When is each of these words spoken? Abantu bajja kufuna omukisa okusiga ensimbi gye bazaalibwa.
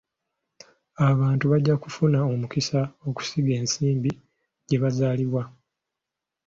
Abantu 1.09 1.43
bajja 1.51 1.75
kufuna 1.83 2.17
omukisa 2.31 2.79
okusiga 3.09 3.51
ensimbi 3.61 4.11
gye 4.67 4.77
bazaalibwa. 4.83 5.43